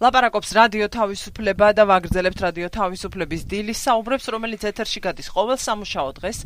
ლაპარაკობს 0.00 0.54
რადიო 0.56 0.86
თავისუფლება 0.96 1.66
და 1.76 1.84
ვაგრძელებთ 1.84 2.38
რადიო 2.40 2.68
თავისუფლების 2.72 3.42
დილის 3.44 3.82
საუბრებს, 3.84 4.28
რომელიც 4.32 4.62
ეთერში 4.70 5.00
გადის 5.04 5.28
ყოველ 5.28 5.58
სამუშაო 5.60 6.08
დღეს 6.16 6.38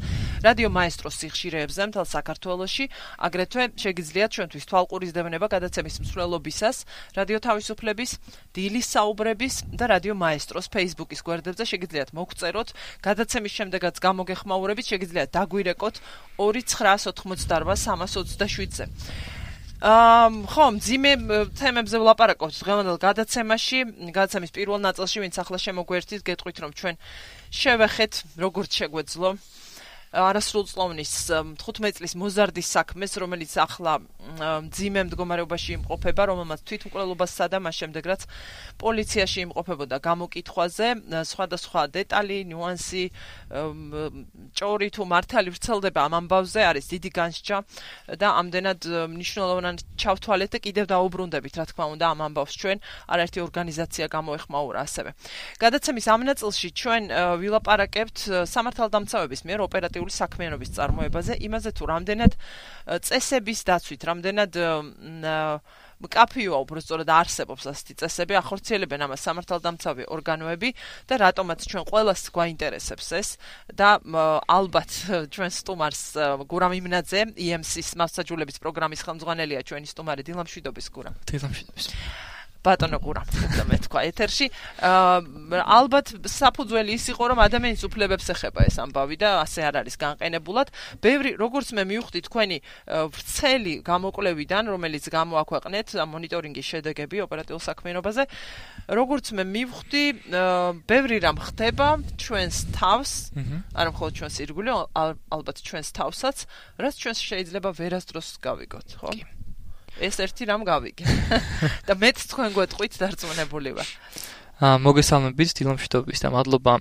რადიო 0.43 0.69
მაესტროს 0.75 1.19
სიხშირეებზე 1.23 1.87
მთელ 1.87 2.07
საქართველოში. 2.15 2.85
აგრეთვე 3.15 3.65
შეგიძლიათ 3.79 4.31
ჩვენთვის 4.35 4.67
თვალყურისდევნება 4.75 5.47
გადაცემის 5.55 5.97
მსვლელობისას 6.03 6.77
რადიო 7.15 7.39
თავისუფლების 7.47 8.11
დილის 8.59 8.87
საუბრების 8.91 9.55
და 9.79 9.85
რადიო 9.95 10.15
მაესტროს 10.19 10.67
Facebook-ის 10.75 11.23
გვერდებზე 11.23 11.65
შეგიძლიათ 11.71 12.11
მოგწეროთ. 12.11 12.69
გადაცემის 13.07 13.53
შემდეგაც 13.55 13.95
გამოგეხმაურებით 14.03 14.87
შეგიძლიათ 14.91 15.31
დაგვირეკოთ 15.31 15.95
2988 16.43 17.55
327-ზე. 18.35 18.85
აა 18.91 19.44
ხო, 19.85 20.65
ძიმე 20.81 21.13
თემებზე 21.61 22.01
ვლაპარაკობთ. 22.01 22.57
დღევანდელ 22.57 22.97
გადაცემაში, 23.05 23.79
გადაცემის 24.17 24.55
პირველ 24.57 24.81
ნაწილში, 24.81 25.21
ვინც 25.21 25.37
ახლა 25.45 25.59
შემოგვერთით, 25.61 26.25
გეტყვით 26.25 26.57
რომ 26.65 26.71
ჩვენ 26.73 26.95
შევეხეთ 27.53 28.13
როგორც 28.41 28.71
შეგვეძლო 28.81 29.29
არასრულწლოვნის 30.15 31.13
15 31.59 31.99
წლის 31.99 32.15
მოზარდის 32.15 32.69
საქმეს, 32.71 33.19
რომელიც 33.19 33.53
ახლა 33.59 33.99
ძიმე 34.71 35.03
მდგომარეობაში 35.11 35.71
იმყოფება, 35.79 36.23
რომელმაც 36.31 36.61
თვითმკვლელობას 36.65 37.31
სადა 37.35 37.59
მას 37.59 37.75
შემდეგ 37.83 38.05
რაც 38.15 38.23
პოლიციაში 38.79 39.39
იმყოფებოდა 39.45 39.97
გამოკითხვაზე, 39.99 40.89
სხვადასხვა 41.35 41.83
დეტალი, 41.99 42.39
ნიუანსი, 42.51 43.05
ჭორი 44.55 44.89
თუ 44.95 45.03
მართალი 45.03 45.51
ვრცელდება 45.51 46.01
ამ 46.07 46.15
ამბავზე, 46.25 46.61
არის 46.63 46.85
დიდი 46.95 47.11
განსჯა 47.11 47.57
და 48.15 48.29
ამდენად 48.39 48.81
მნიშვნელოვანი 49.15 49.83
ჩავთვალეთ 49.99 50.51
და 50.55 50.59
კიდევ 50.63 50.85
დაუბრუნდებით, 50.95 51.55
რა 51.59 51.65
თქმა 51.75 51.85
უნდა, 51.95 52.05
ამ 52.15 52.21
ამბავს 52.29 52.55
ჩვენ 52.55 52.79
არაერთი 53.11 53.39
ორგანიზაცია 53.45 54.07
გამოეხმაურა 54.15 54.79
ასევე. 54.87 55.11
გადაცემის 55.59 56.07
ამ 56.07 56.21
ნაწილში 56.31 56.69
ჩვენ 56.71 57.03
ვილაპარაკებთ 57.43 58.19
სამართალდამცავების 58.55 59.41
მიერ 59.45 59.61
ოპერატიულ 59.69 60.04
ოპერატიული 60.05 60.13
საქმიანობის 60.13 60.71
წარმოებაზე, 60.77 61.33
იმაზე 61.41 61.71
თუ 61.73 61.85
რამდენად 61.89 62.33
წესების 63.05 63.61
დაცვით, 63.65 64.03
რამდენად 64.05 64.53
კაფეო 66.05 66.59
უბრალოდ 66.61 67.09
არსებობს 67.09 67.65
ასეთი 67.71 67.95
წესები, 68.03 68.37
ახორციელებენ 68.37 69.07
ამას 69.09 69.25
სამართალდამცავი 69.25 70.05
ორგანოები 70.13 70.71
და 71.09 71.15
რატომაც 71.23 71.65
ჩვენ 71.65 71.85
ყველას 71.89 72.29
გვაინტერესებს 72.35 73.09
ეს 73.17 73.29
და 73.73 73.97
ალბათ 74.05 74.91
ჩვენ 75.35 75.51
სტუმარს 75.55 76.05
გურამ 76.45 76.77
იმნაძე, 76.77 77.21
EMC-ის 77.41 77.97
მასაჯულების 77.97 78.61
პროგრამის 78.61 79.01
ხელმძღვანელია 79.01 79.65
ჩვენი 79.65 79.89
სტუმარი 79.89 80.23
დილამშვიდობის 80.29 80.87
გურამ. 80.93 81.15
დილამშვიდობის. 81.25 81.89
ბატონო 82.65 82.99
გურა 83.05 83.23
და 83.29 83.65
მე 83.69 83.77
თქვა 83.85 84.01
ეთერში 84.09 84.47
ალბათ 84.81 86.15
საფუძველი 86.25 86.97
ის 86.97 87.05
იყო 87.13 87.25
რომ 87.33 87.39
ადამიანის 87.45 87.83
უფლებებს 87.85 88.31
ეხება 88.35 88.65
ეს 88.65 88.77
ამბავი 88.81 89.17
და 89.21 89.31
ასე 89.45 89.61
არ 89.69 89.75
არის 89.85 89.97
განყენებულად. 90.01 90.73
ბევრი 91.05 91.31
როგორც 91.37 91.69
მე 91.77 91.85
მივხვდი 91.93 92.21
თქვენი 92.29 92.59
ვრცელი 92.89 93.75
გამოკვლევიდან 93.85 94.65
რომელიც 94.73 95.05
გამოაქვეყნეთ 95.13 95.89
მონიტორინგის 96.15 96.67
შედეგები 96.73 97.17
ოპერატიულ 97.29 97.61
საქმიანობაზე 97.69 98.23
როგორც 98.89 99.27
მე 99.37 99.45
მივხვდი 99.45 100.05
ბევრი 100.89 101.17
რამ 101.21 101.39
ხდება 101.45 101.89
ჩვენს 102.17 102.57
თავს. 102.81 103.13
არა 103.77 103.91
მხოლოდ 103.93 104.13
ჩვენს 104.19 104.37
ირგვლივ 104.45 104.77
ალბათ 105.37 105.57
ჩვენს 105.69 105.89
თავსაც 105.93 106.37
რაც 106.81 106.95
ჩვენს 106.97 107.19
შეიძლება 107.29 107.71
ვერასდროს 107.77 108.29
გავიგოთ 108.41 108.89
ხო? 109.01 109.11
კი 109.13 109.44
ეს 110.01 110.19
ერთი 110.23 110.49
რამ 110.51 110.63
გავიგე. 110.67 111.05
და 111.89 111.95
მეც 111.99 112.27
თქვენ 112.31 112.51
გვეტყვით 112.57 112.99
დარწმუნებული 113.03 113.71
ვარ. 113.79 113.89
აა 114.55 114.79
მოგესალმებით 114.79 115.51
დილამშვიდობის 115.59 116.21
და 116.23 116.29
მადლობა 116.31 116.73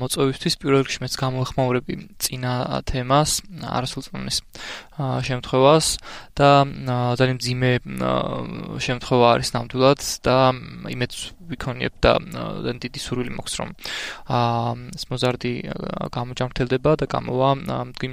მოწვევისთვის. 0.00 0.54
პირველ 0.58 0.82
რიგში 0.82 1.00
მეც 1.06 1.14
გამოეხმაურები 1.22 1.94
წინა 2.18 2.82
თემას, 2.82 3.30
არასრულწლოვნის 3.62 4.38
შემთხვევას 4.98 5.86
და 6.34 6.50
ძალიან 7.14 7.38
ძიმე 7.46 7.72
შემთხვევა 8.82 9.26
არის 9.38 9.48
ნამდვილად 9.54 10.00
და 10.26 10.36
იმეც 10.90 11.12
ვიქონიებ 11.52 11.94
და 12.02 12.12
ძალიან 12.22 12.78
დიდი 12.82 13.00
სურვილი 13.02 13.32
მაქვს 13.36 13.54
რომ 13.60 13.70
აა 14.32 14.72
მოზარდი 15.12 15.52
გამოჯამრთელდება 16.16 16.90
და 17.00 17.06
გამოვა 17.06 17.48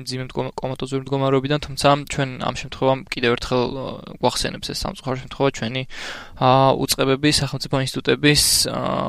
ძიმე 0.10 0.26
კომატოზური 0.60 1.02
მდგომარეობიდან, 1.06 1.60
თუმცა 1.66 1.88
ჩვენ 2.12 2.30
ამ 2.44 2.56
შემთხვევამ 2.60 3.00
კიდევ 3.14 3.32
ერთხელ 3.38 3.64
გვახსენებს 4.20 4.68
ეს 4.74 4.78
სამწუხარო 4.84 5.18
შემთხვევა 5.24 5.50
ჩვენი 5.60 5.84
აა 6.40 6.70
უწყებების 6.84 7.36
სახელმწიფო 7.42 7.76
ინსტიტუტების 7.86 8.42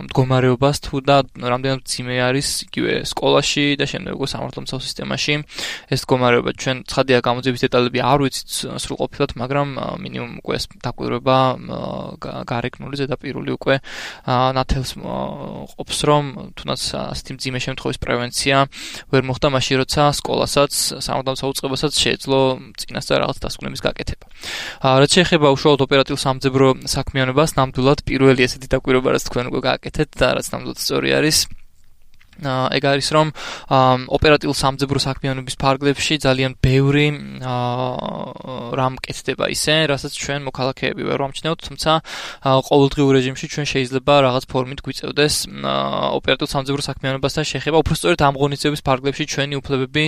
მდგომარეობას 0.07 0.77
თუ 0.85 0.97
და 1.09 1.17
რამდენად 1.53 1.81
ძიმე 1.91 2.17
არის 2.29 2.49
იგივე 2.67 2.93
სკოლაში 3.11 3.65
და 3.81 3.85
შემდეგ 3.91 4.13
უკვე 4.19 4.29
სამართლომცავ 4.35 4.79
სისტემაში. 4.87 5.35
ეს 5.91 6.01
მდგომარეობა 6.05 6.51
ჩვენ 6.61 6.77
ცხადია 6.91 7.19
გამოძიების 7.27 7.63
დეტალები 7.67 7.99
არ 8.01 8.19
ვიცით 8.25 8.49
სრულყოფილად, 8.83 9.31
მაგრამ 9.41 9.69
მინიმუმ 10.05 10.33
უკვე 10.41 10.55
ეს 10.61 10.65
დაკვირვება 10.85 11.37
გარეკნული 12.51 12.95
ზედაპირული 13.01 13.51
უკვე 13.57 13.75
ნათელს 14.27 14.91
ყოფს 15.01 15.99
რომ 16.09 16.25
თუნდაც 16.59 16.83
ასეთი 17.01 17.33
მძიმე 17.37 17.61
შემთხვევის 17.65 17.99
პრევენცია 18.05 18.57
ვერ 19.13 19.23
მოხდა 19.29 19.49
მაშინ 19.55 19.77
როცა 19.83 20.03
სკოლასაც 20.21 20.73
სამართალ 21.05 21.37
საუწყებასაც 21.41 21.93
შეეძლო 22.01 22.41
წინასწარ 22.81 23.19
რაღაც 23.25 23.39
დასკვნების 23.45 23.81
გაკეთება. 23.87 24.27
რაც 24.81 25.11
შეეხება 25.17 25.47
უშუალოდ 25.55 25.81
ოპერატიულ 25.87 26.21
სამძებრო 26.21 26.69
საქმიანობას, 26.85 27.51
ნამდვილად 27.57 27.99
პირველი 28.09 28.41
ესეთი 28.45 28.69
დაკვირვება 28.75 29.09
რაც 29.17 29.25
თქვენ 29.29 29.45
უკვე 29.51 29.61
გააკეთეთ 29.69 30.09
და 30.21 30.27
რაც 30.37 30.47
ნამდვილად 30.53 30.79
სწორი 30.81 31.11
არის 31.17 31.39
ეგ 32.41 32.83
არის 32.89 33.09
რომ 33.13 33.29
ოპერატიულ 34.17 34.57
სამძებრო 34.57 34.99
საქმიანობის 35.03 35.57
ფარგლებში 35.61 36.15
ძალიან 36.25 36.57
ბევრი 36.63 37.07
რამ 38.81 38.95
კეთდება 39.05 39.45
ისე, 39.53 39.75
რასაც 39.93 40.13
ჩვენ 40.17 40.41
მოქალაქეები 40.49 41.03
ვერ 41.05 41.19
ვამჩნევთ, 41.21 41.61
თუმცა 41.69 41.91
ყოველდღიურ 42.71 43.13
რეჟიმში 43.21 43.47
ჩვენ 43.51 43.67
შეიძლება 43.73 44.15
რაღაც 44.25 44.45
ფორმით 44.49 44.81
გვიწევდეს 44.81 45.35
ოპერატიულ 46.17 46.51
სამძებრო 46.55 46.83
საქმიანობასთან 46.89 47.45
შეხება, 47.51 47.77
უბრალოდ 47.83 48.21
ამ 48.25 48.35
ღონისძიების 48.41 48.83
ფარგლებში 48.89 49.25
ჩვენი 49.29 49.55
უფლებები 49.61 50.05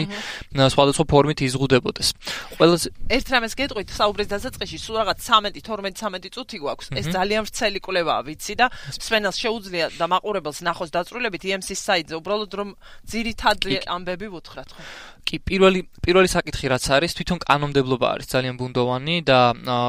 სხვადასხვა 0.72 1.04
ფორმით 1.12 1.38
იზღუდებოდეს. 1.52 2.08
ყველაზე 2.56 2.86
ერთ 3.12 3.26
რამეს 3.28 3.52
გეტყვით 3.60 3.88
საუბრის 3.92 4.28
დასაწყისში, 4.32 4.78
სულ 4.80 4.96
რაღაც 5.02 5.18
13-12-13 5.20 6.32
წუთი 6.32 6.58
გვაქვს. 6.64 6.86
ეს 6.96 7.06
ძალიან 7.12 7.42
ვრცელი 7.44 7.80
კვლევაა, 7.82 8.20
ვიცი 8.24 8.54
და 8.56 8.66
სვენელს 8.72 9.36
შეუძლია 9.36 9.86
და 10.00 10.04
მაყურებელს 10.12 10.58
ნახოს 10.64 10.90
დაწვრილებით 10.96 11.42
EMC-ის 11.52 11.80
საიტზე 11.82 12.14
უბრალოდ 12.22 12.52
რომ 12.62 12.68
ძირითადი 13.12 13.82
ამბები 13.96 14.26
ვუთხრათ 14.36 14.70
ხო 14.76 14.82
კი 15.22 15.38
პირველი 15.46 15.80
პირველი 16.02 16.28
საკითხი 16.28 16.70
რაც 16.72 16.84
არის 16.98 17.14
თვითონ 17.14 17.38
კანონმდებლობა 17.46 18.06
არის 18.14 18.26
ძალიან 18.32 18.56
ბუნდოვანი 18.58 19.16
და 19.22 19.38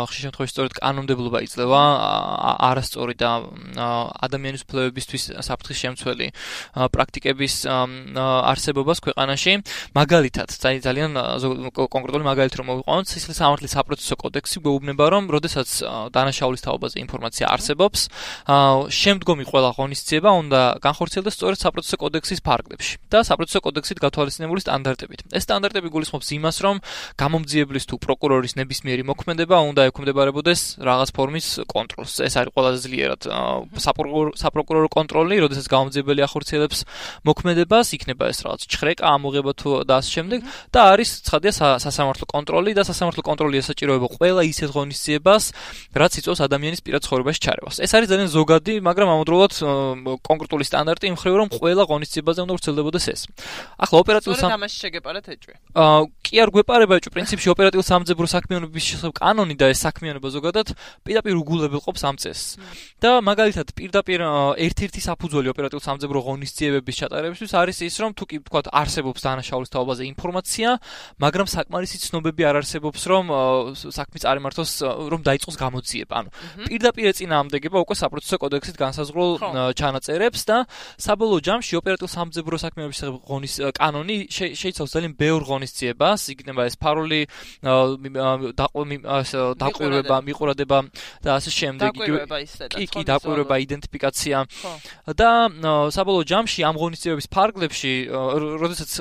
ხშირ 0.07 0.21
შემთხვევაში 0.29 0.53
სწორედ 0.53 0.73
კანონმდებლობა 0.77 1.39
იძლევა 1.45 1.81
არასწორი 2.69 3.15
და 3.17 3.31
ადამიანის 4.27 4.63
უფლებებისთვის 4.65 5.23
საფრთხის 5.47 5.79
შემცველი 5.83 6.27
პრაქტიკების 6.93 7.53
არსებობას 7.65 8.97
ქვეყანაში. 9.03 9.53
მაგალითად 9.97 10.49
ძალიან 10.53 11.11
კონკრეტული 11.73 12.23
მაგალითი 12.29 12.55
რომ 12.61 12.67
მოვიყვანოთ 12.69 13.05
სისხლის 13.09 13.37
სამართლის 13.41 13.73
საპროცესო 13.73 14.15
კოდექსი 14.21 14.57
გვეუბნება 14.63 15.05
რომ 15.17 15.23
როდესაც 15.33 15.69
დანაშაულის 16.13 16.61
თაობაზე 16.61 16.97
ინფორმაცია 17.03 17.45
არსებობს 17.49 17.99
შემდგომი 19.01 19.43
ყველა 19.49 19.69
ღონისძიება 19.81 20.29
უნდა 20.43 20.61
განხორციელდეს 20.85 21.33
სწორედ 21.37 21.57
საპროცესო 21.57 21.97
კოდექსის 21.97 22.12
ფარგლებში 22.43 22.95
და 23.09 23.23
საპროცესო 23.23 23.59
კოდექსით 23.63 23.97
გათვალისწინებული 24.03 24.61
სტანდარტებით 24.63 25.21
ეს 25.33 25.43
სტანდარტები 25.47 25.89
გულისხმობს 25.93 26.27
იმას, 26.37 26.57
რომ 26.65 26.75
გამომძიებლის 27.17 27.85
თუ 27.89 27.95
პროკურორის 28.03 28.53
ნებისმიერი 28.59 29.03
მოქმედება 29.09 29.57
უნდა 29.69 29.81
ექვემდებარებოდეს 29.89 30.61
რაღაც 30.83 31.09
ფორმის 31.17 31.47
კონტროლს. 31.69 32.13
ეს 32.27 32.33
არის 32.37 32.51
ყველაზე 32.53 32.79
ძლიერად 32.85 33.21
საპროკურორო 34.43 34.89
კონტროლი, 34.93 35.35
როდესაც 35.45 35.65
გამომძიებელი 35.73 36.21
ახორციელებს 36.27 36.79
მოქმედებას, 37.27 37.85
იქნება 37.97 38.23
ეს 38.29 38.39
რაღაც 38.45 38.61
ჩხრეკა, 38.69 39.03
ამოღება 39.13 39.51
თუ 39.57 39.69
და 39.87 39.93
ამ 39.99 40.05
შემდეგ 40.13 40.39
და 40.73 40.79
არის 40.93 41.09
ცხადია 41.27 41.51
სასამართლო 41.81 42.25
კონტროლი 42.33 42.71
და 42.77 42.83
სასამართლო 42.83 43.21
კონტროლი 43.23 43.55
ესაჭიროება 43.63 44.07
ყველა 44.17 44.41
ისეთ 44.53 44.69
ღონისძიებას, 44.73 45.43
რაც 45.93 46.13
იწვევს 46.19 46.41
ადამიანის 46.47 46.81
პირად 46.85 47.01
ცხოვრებაში 47.05 47.39
ჩარევას. 47.45 47.75
ეს 47.83 47.91
არის 47.93 48.07
ძალიან 48.11 48.29
ზოგადი, 48.33 48.73
მაგრამ 48.83 49.07
ამავდროულად 49.13 49.51
კონკრეტული 50.23 50.63
სტანდარტი 50.67 51.05
იმ 51.11 51.17
ხრივ 51.21 51.35
რომ 51.39 51.47
ყველა 51.53 51.83
ღონისძიებაზე 52.03 52.39
უნდა 52.43 52.53
ვრცელდებოდეს 52.59 53.05
ეს. 53.13 53.21
ახლა 53.79 53.97
ოპერატიულ 54.03 54.35
სამ 54.35 54.51
ამაში 54.59 54.77
შეგეპარ 54.83 55.13
გეპარათ 55.13 55.27
ეჭვი. 55.29 55.53
აა 55.77 56.01
კი 56.23 56.35
არ 56.41 56.49
გვეპარება 56.53 56.93
ეჭვი, 56.97 57.11
პრინციპში 57.13 57.47
ოპერატიულ 57.53 57.85
სამძებრო 57.85 58.27
საქმიანობის 58.33 58.83
შესახებ 58.83 59.13
კანონი 59.13 59.55
და 59.59 59.65
ეს 59.69 59.79
საქმიანობა 59.85 60.29
ზოგადად 60.33 60.67
პირდაპირ 61.05 61.35
უგულებელყოფს 61.37 62.03
ამ 62.07 62.15
წესს. 62.17 62.47
და 63.03 63.09
მაგალითად 63.21 63.67
პირდაპირ 63.77 64.19
ერთ-ერთი 64.57 64.99
საფუძველი 65.03 65.47
ოპერატიულ 65.53 65.83
სამძებრო 65.83 66.19
ღონისძიებების 66.23 66.95
ჩატარებისთვის 67.03 67.51
არის 67.53 67.77
ის, 67.83 67.95
რომ 68.01 68.11
თუ 68.17 68.23
კი 68.25 68.37
ვთქვათ 68.41 68.67
არსებობს 68.73 69.19
დანაშაულის 69.21 69.69
თაობაზე 69.73 70.03
ინფორმაცია, 70.13 70.69
მაგრამ 71.19 71.47
საკმარისი 71.53 71.97
ცნობები 72.07 72.41
არ 72.47 72.55
არსებობს, 72.63 73.01
რომ 73.11 73.25
საქმე 73.75 74.17
წარიმართოს, 74.23 74.71
რომ 75.13 75.21
დაიწყოს 75.21 75.57
გამოძიება. 75.61 76.13
ანუ 76.23 76.29
პირდაპირ 76.69 77.05
ეწინააღმდეგება 77.11 77.77
უკვე 77.83 77.95
საპროცესო 78.01 78.37
კოდექსით 78.39 78.77
განსაზღვრულ 78.79 79.31
ჩანაწერებს 79.77 80.41
და 80.47 80.57
საბოლოო 80.97 81.39
ჯამში 81.43 81.73
ოპერატიულ 81.77 81.92
სამძებრო 82.01 82.57
საქმეების 82.57 82.99
ღონის 83.27 83.53
კანონი 83.77 84.17
შეიცავს 84.31 84.93
ძალიან 84.93 85.13
ბევრ 85.19 85.41
ღონისძიებას, 85.47 86.21
იქნება 86.33 86.65
ეს 86.69 86.75
ფარული 86.81 87.21
დაყვირება, 89.61 90.17
მიყურადება 90.27 90.77
და 91.23 91.29
ასე 91.37 91.49
შემდეგ. 91.53 91.91
კი, 92.73 92.85
კი, 92.89 93.01
დაყვირება, 93.05 93.55
იდენტიფიკაცია. 93.65 94.37
და 95.13 95.29
საბოლოო 95.93 96.23
ჯამში 96.23 96.61
ამ 96.63 96.75
ღონისძიებების 96.81 97.27
ფარგლებში, 97.29 97.93
როდესაც 98.63 98.91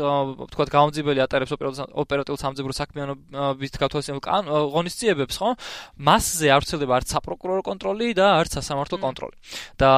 თქვა 0.53 0.65
გამოძიებელი 0.77 1.21
ატარებს 1.25 1.53
ოპერატიულ 1.57 2.39
სამძებრო 2.43 2.73
საქმიანობის 2.77 3.71
თქართვასიან 3.77 4.19
ღონისძიებებს, 4.75 5.35
ხო? 5.39 5.51
მასზე 5.97 6.47
არ 6.53 6.61
ვრცელდება 6.63 6.93
არც 6.99 7.09
საპროკურორო 7.15 7.63
კონტროლი 7.63 8.09
და 8.19 8.27
არც 8.41 8.51
სასამართლო 8.59 8.97
კონტროლი. 9.03 9.37
და 9.79 9.91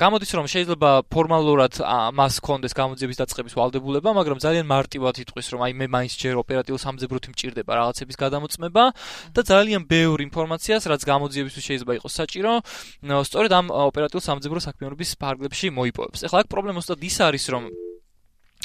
გამოდის 0.00 0.30
რომ 0.38 0.46
შეიძლება 0.50 0.90
ფორმალურად 1.10 1.74
მას 2.14 2.29
კონდეს 2.38 2.72
გამოძიების 2.78 3.18
დაწყების 3.18 3.54
ვალდებულება, 3.58 4.10
მაგრამ 4.14 4.38
ძალიან 4.38 4.66
მარტივად 4.70 5.14
იტყვის 5.26 5.46
რომ 5.50 5.60
აი 5.66 5.72
მე 5.74 5.86
მაინც 5.90 6.14
ჯერ 6.14 6.34
ოპერატიულ 6.38 6.78
სამძებროთი 6.78 7.28
მჭირდება 7.34 7.72
რაღაცების 7.74 8.16
გადამოწმება 8.22 8.84
და 9.34 9.40
ძალიან 9.42 9.82
ბევრ 9.90 10.18
ინფორმაციას 10.30 10.86
რაც 10.86 11.02
გამოძიებისთვის 11.02 11.64
შეიძლება 11.66 11.92
იყოს 11.98 12.12
საჭირო, 12.14 12.52
სწორედ 13.26 13.50
ამ 13.50 13.66
ოპერატიულ 13.74 14.22
სამძებრო 14.22 14.58
საქმიანობის 14.62 15.10
ფარგლებში 15.18 15.66
მოიპოვებს. 15.74 16.22
ეხლა 16.30 16.46
აქ 16.46 16.48
პრობლემა 16.54 16.78
უბრალოდ 17.00 17.06
ის 17.06 17.16
არის 17.20 17.44
რომ 17.48 17.64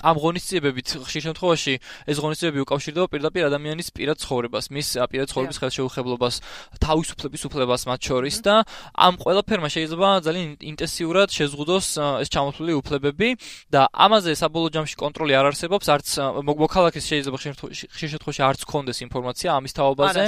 ამ 0.04 0.20
ღონისძიებებით 0.20 0.88
ხშირ 1.08 1.22
შემთხვევაში 1.32 1.74
ეს 2.12 2.18
ღონისძიებები 2.20 2.62
უკავშირდება 2.68 3.08
პირდაპირ 3.16 3.48
ადამიანის 3.48 3.88
პირად 3.96 4.20
ცხოვრებას, 4.20 4.68
მის 4.76 4.88
პირად 5.08 5.28
ცხოვრების 5.32 5.60
ხელშეუხებლობას, 5.64 6.36
თავისუფლების 6.84 7.42
უფლებას 7.48 7.82
მათ 7.88 8.00
შორის 8.04 8.36
და 8.44 8.56
ამ 8.92 9.14
ყველაფერმა 9.24 9.70
შეიძლება 9.72 10.10
ძალიან 10.28 10.50
ინტენსიურად 10.60 11.30
შეზღუდოს 11.32 11.88
ეს 11.96 12.28
ჩამოთვლილი 12.28 12.74
უფლებები 12.76 13.30
და 13.72 13.88
ამაზე 13.88 14.36
საბოლოო 14.36 14.70
ჯამში 14.76 14.96
კონტროლი 15.00 15.34
არ 15.40 15.46
არსებობს, 15.56 15.86
არც 15.96 16.08
მოქალაქეს 16.44 17.06
შეიძლება 17.16 17.38
ხშირ 17.40 18.10
შემთხვევაში 18.12 18.42
არც 18.52 18.62
ქონდეს 18.68 19.00
ინფორმაცია 19.08 19.50
ამის 19.56 19.74
თაობაზე. 19.80 20.24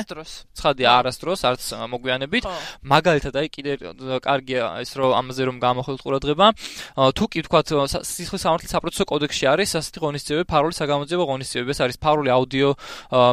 ცხადია, 0.56 0.90
არასდროს, 0.96 1.40
არც 1.44 1.64
მოგვიანებით. 1.92 2.44
მაგალითად, 2.88 3.34
აი 3.36 3.48
კიდე 3.52 3.72
კარგია 4.24 4.80
ეს 4.80 4.92
რომ 4.96 5.12
ამაზე 5.12 5.44
რომ 5.44 5.58
გამოხელთ 5.60 6.00
ყურადღება. 6.08 6.48
თუ 7.18 7.24
კი 7.28 7.40
ვთქვათ, 7.44 7.68
სისხლის 8.08 8.42
სამართლის 8.48 8.72
საპროცესო 8.72 9.06
კოდექსში 9.12 9.46
არის 9.58 9.72
ასეთი 9.82 10.00
ღონისძიებები, 10.06 10.46
ფარული 10.48 10.74
საგამოძიებო 10.78 11.24
ღონისძიებები, 11.28 11.72
ეს 11.74 11.82
არის 11.82 11.98
ფარული 11.98 12.30
აუდიო 12.32 12.70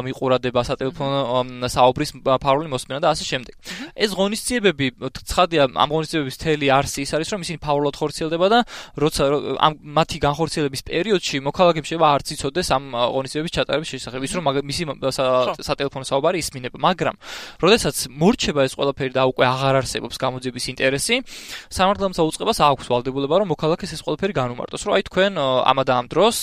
მიყურადება, 0.09 0.59
სატელეფონო 0.65 1.69
საუბრის 1.69 2.11
ფარული 2.25 2.67
მოსმენა 2.73 2.99
და 3.05 3.13
ასე 3.13 3.23
შემდეგ. 3.29 3.55
ეს 3.95 4.11
ღონისძიებები, 4.17 4.85
ცხადია, 5.05 5.63
ამ 5.77 5.89
ღონისძიებების 5.93 6.35
თელი 6.41 6.67
არსი 6.73 6.99
ის 7.05 7.11
არის, 7.15 7.27
რომ 7.31 7.39
ისინი 7.45 7.57
ფარულად 7.61 7.95
ხორციელდება 7.95 8.47
და 8.49 8.59
როცა 8.97 9.23
ამ 9.61 9.73
მათი 9.85 10.17
განხორციელების 10.25 10.81
პერიოდში 10.89 11.37
მოქალაქემ 11.45 11.85
შეიძლება 11.85 12.07
არც 12.15 12.27
იცოდეს 12.35 12.67
ამ 12.75 12.83
ღონისძიებების 12.95 13.53
ჩატარების 13.55 13.89
შესახებ, 13.93 14.21
ის 14.25 14.33
რომ 14.35 14.43
მისი 14.65 14.83
სატელეფონო 15.61 16.05
საუბარი 16.09 16.37
ისმინება, 16.41 16.77
მაგრამ 16.81 17.15
როდესაც 17.61 17.95
მორჩება 18.09 18.61
ეს 18.65 18.73
ყველაფერი 18.75 19.11
და 19.15 19.23
უკვე 19.29 19.45
აღარ 19.45 19.75
არსებობს 19.85 20.15
გამოძიების 20.19 20.65
ინტერესი, 20.73 21.15
სამართლომსა 21.69 22.21
უწყებას 22.25 22.59
აქვს 22.65 22.85
ვალდებულება, 22.89 23.35
რომ 23.43 23.47
მოქალაქეს 23.53 23.91
ეს 23.95 24.01
ყველაფერი 24.05 24.33
განუმარტოს, 24.35 24.81
რომ 24.85 24.93
აი 24.95 25.03
თქვენ 25.09 25.31
ამა 25.39 25.83
და 25.85 25.93
ამ 25.99 26.05
დროს 26.15 26.37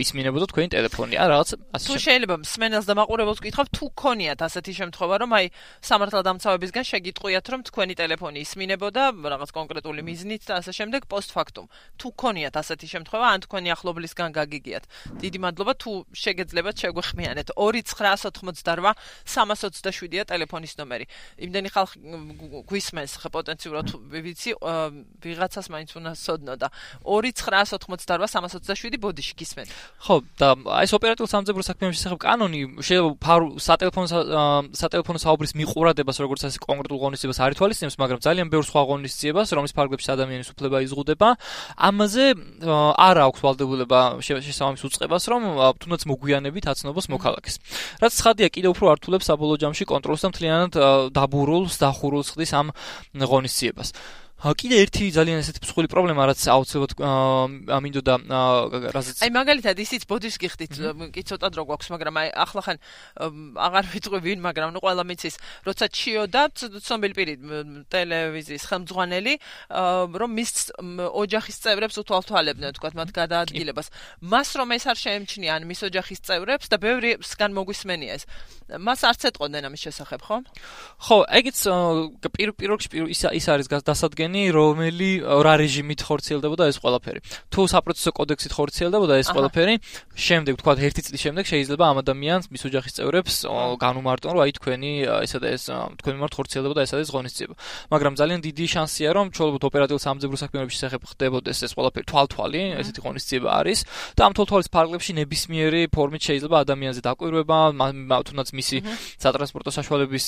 ისმინებოდა 0.00 0.46
თქვენი 0.48 0.68
ტელეფონი. 0.72 1.14
ან 1.20 1.28
რაღაც 1.28 1.48
ასე 1.76 1.86
თუ 1.92 1.94
შეიძლება 2.00 2.34
სმენელს 2.40 2.86
და 2.88 2.94
მაყურებელს 2.96 3.40
გითხრათ 3.44 3.68
თუ 3.76 3.84
ქონიათ 4.00 4.40
ასეთი 4.48 4.72
შემთხვევა 4.80 5.14
რომ 5.20 5.30
აი 5.36 5.46
სამართალდამცავებისგან 5.84 6.84
შეგიტყვიათ 6.90 7.46
რომ 7.52 7.60
თქვენი 7.68 7.94
ტელეფონი 8.00 8.38
ისმინებოდა 8.46 9.02
რაღაც 9.20 9.50
კონკრეტული 9.52 10.00
მიზნით 10.08 10.42
და 10.48 10.52
ასე 10.64 10.72
შემდეგ 10.78 11.02
პოსტფაქტუმ 11.12 11.66
თუ 12.00 12.08
ქონიათ 12.16 12.54
ასეთი 12.56 12.86
შემთხვევა 12.94 13.26
ან 13.34 13.40
თქვენი 13.44 13.68
ახლობლისგან 13.76 14.30
გაგიგიათ. 14.40 14.84
დიდი 15.20 15.38
მადლობა 15.44 15.72
თუ 15.76 15.90
შეგეძლებათ 16.16 16.76
შეგვეხმიანეთ. 16.80 17.48
2988 17.60 18.96
327-ია 19.28 20.24
ტელეფონის 20.30 20.72
ნომერი. 20.80 21.04
იმდენი 21.44 21.68
ხალხი 21.74 21.98
გვისმენს 22.70 23.12
პოტენციურად 23.20 23.86
ვიცი 24.10 24.50
ვიღაცას 25.20 25.66
მაინც 25.74 25.90
უნდა 25.98 26.12
სოდნო 26.16 26.54
და 26.56 26.68
2988 27.04 28.64
327 28.64 29.09
ბოდიში 29.10 29.34
გისმენთ. 29.34 29.68
ხო, 30.06 30.14
და 30.38 30.48
აი 30.70 30.84
ეს 30.86 30.92
ოპერატიულ 30.94 31.28
სამძებრო 31.34 31.62
საქმეების 31.66 31.96
შესახებ 31.98 32.18
კანონი 32.22 32.60
შეიძლება 32.78 33.10
ფარულ 33.18 33.50
სატელეფონო 33.58 34.08
სატელეფონო 34.70 35.20
საუბრის 35.20 35.52
მიყურადებას 35.58 36.16
როგორც 36.22 36.40
ასე 36.46 36.58
კონკრეტულ 36.62 36.98
ღონისძიებას 37.02 37.38
არ 37.42 37.50
ითვალისწინებს, 37.58 37.96
მაგრამ 37.98 38.18
ძალიან 38.22 38.46
ბევრ 38.54 38.64
სხვა 38.70 38.82
ღონისძიებას, 38.90 39.48
რომლის 39.50 39.74
ფარგლებში 39.74 40.08
ადამიანის 40.14 40.48
უფლება 40.54 40.76
იზღუდება, 40.86 41.28
ამაზე 41.90 42.24
არ 42.70 43.16
აქვს 43.26 43.40
ვალდებულება 43.44 44.00
შესაბამის 44.22 44.82
უწყებას, 44.86 45.24
რომ 45.30 45.42
თუნდაც 45.82 46.02
მოგვიანებით 46.06 46.64
აცნობს 46.70 47.06
მოქალაქეს. 47.10 47.54
რაც 48.00 48.12
ცხადია, 48.14 48.48
კიდევ 48.54 48.70
უფრო 48.78 48.86
ართულებს 48.94 49.26
საბოლოო 49.28 49.58
ჯამში 49.60 49.84
კონტროლს 49.90 50.22
და 50.24 50.28
მთლიანად 50.30 50.72
დაბურულს, 51.12 51.74
დახურულს 51.82 52.28
ხდის 52.36 52.52
ამ 52.54 52.66
ღონისძიებას. 53.16 53.90
კიდე 54.40 54.76
ერთი 54.80 55.12
ძალიან 55.12 55.42
ესეთი 55.44 55.60
მსხვილი 55.60 55.88
პრობლემა 55.92 56.24
რაც 56.32 56.40
აუცილებლად 56.48 56.92
ამინდოდა 57.76 58.14
რაზეც 58.88 59.20
აი 59.20 59.30
მაგალითად 59.36 59.76
ისიც 59.84 60.08
ბოდიშს 60.08 60.40
გიხდით 60.40 60.74
კი 61.12 61.22
ცოტა 61.28 61.48
დრო 61.52 61.68
გვაქვს 61.68 61.92
მაგრამ 61.92 62.14
აი 62.24 62.28
ახლა 62.32 62.60
ხან 62.64 62.78
აღარ 63.20 63.84
ვიტყვი 63.92 64.20
ვინ 64.24 64.40
მაგრამ 64.40 64.72
ნუ 64.72 64.80
ყველა 64.80 65.04
მიცის 65.04 65.36
როცა 65.68 65.86
ჩიოდა 65.92 66.42
ცნობილი 66.56 67.14
პირი 67.20 67.34
ტელევიზიის 67.92 68.64
ხელმძღვანელი 68.64 69.34
რომ 70.16 70.30
მის 70.40 70.50
ოჯახის 70.80 71.56
წევრებს 71.60 72.00
უთვალთვალებდნენ 72.00 72.72
თქვა 72.80 72.90
მათ 72.96 73.10
გადაადგილებას. 73.12 73.92
მას 74.24 74.48
რომ 74.56 74.68
ეს 74.72 74.84
არ 74.88 74.96
შეემჩნია 75.04 75.52
ან 75.60 75.62
მის 75.68 75.80
ოჯახის 75.84 76.20
წევრებს 76.24 76.66
და 76.72 76.76
ბევრი 76.80 77.10
სგან 77.20 77.52
მოგვისმენია 77.52 78.12
ეს 78.16 78.24
მას 78.80 79.00
არც 79.04 79.20
ეთყოდნენ 79.30 79.68
ამის 79.68 79.80
შესახებ 79.84 80.20
ხო? 80.24 80.36
ხო 81.04 81.16
ეგეც 81.28 81.58
პირველ 82.24 82.54
პირველში 82.56 82.88
ის 83.10 83.20
ის 83.26 83.46
არის 83.50 83.66
დასადგენი 83.68 84.29
ადამიანი, 84.30 84.50
რომელი 84.54 85.10
რა 85.26 85.54
რეჟიმით 85.58 86.00
ხორციელდებოდა 86.06 86.64
ეს 86.70 86.78
ყველაფერი. 86.78 87.20
თუ 87.50 87.60
საპროცესო 87.66 88.10
კოდექსით 88.14 88.52
ხორციელდებოდა 88.54 89.14
ეს 89.18 89.28
ყველაფერი, 89.34 89.74
შემდეგ 90.14 90.54
თქვა 90.60 90.72
ერთი 90.86 91.02
წლის 91.02 91.20
შემდეგ 91.20 91.44
შეიძლება 91.50 91.84
ამ 91.90 91.96
ადამიანს 92.06 92.44
მის 92.50 92.62
ოჯახის 92.70 92.92
წევრებს 92.94 93.34
განუმარტონ, 93.82 94.30
რომ 94.30 94.42
აი 94.46 94.52
თქვენი 94.54 94.90
ესა 95.26 95.38
და 95.42 95.48
ეს 95.50 95.64
თქვენი 95.66 96.14
მიმართ 96.14 96.34
ხორციელდებოდა 96.38 96.80
ესა 96.86 96.94
და 96.94 97.02
ეს 97.02 97.10
ღონისძიება. 97.10 97.54
მაგრამ 97.90 98.12
ძალიან 98.20 98.40
დიდი 98.46 98.64
შანსია, 98.70 99.08
რომ 99.10 99.26
ჩვეულებრივ 99.34 99.66
ოპერატიულ 99.66 100.00
სამძებრო 100.00 100.36
საქმეებში 100.38 100.78
შეხებ 100.80 101.02
ხდებოდეს 101.10 101.58
ეს 101.66 101.72
ყველაფერი 101.74 102.06
თვალთვალი, 102.06 102.62
ესეთი 102.80 103.00
ღონისძიება 103.02 103.50
არის 103.50 103.78
და 104.14 104.20
ამ 104.30 104.32
თვალთვალის 104.38 104.68
ფარგლებში 104.70 105.12
ნებისმიერი 105.20 105.82
ფორმით 105.90 106.22
შეიძლება 106.22 106.56
ადამიანზე 106.64 107.00
დაკვირვება, 107.02 107.58
თუნდაც 108.30 108.48
მისი 108.54 108.76
სატრანსპორტო 109.18 109.70
საშუალების 109.74 110.24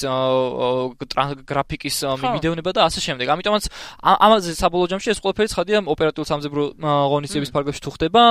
გრაფიკის 1.47 1.97
მიმდევნება 2.23 2.71
და 2.73 2.81
ასე 2.89 3.01
შემდეგ. 3.07 3.27
ამიტომაც 3.33 3.65
ამაზე 4.01 4.57
საბოლოო 4.57 4.89
ჯამში 4.93 5.09
ეს 5.13 5.21
ყველაფერი 5.23 5.49
ცხადია 5.53 5.79
ოპერატიულ 5.93 6.27
სამძებრო 6.31 6.63
ღონისძიების 6.83 7.51
ფარგლებში 7.53 7.83
თუ 7.83 7.91
ხდება, 7.93 8.23